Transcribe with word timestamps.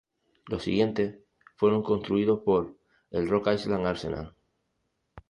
Los 0.47 0.63
siguientes 0.63 1.19
fueron 1.57 1.83
construidos 1.83 2.39
por 2.43 2.75
el 3.11 3.29
Rock 3.29 3.49
Island 3.53 3.85
Arsenal. 3.85 4.35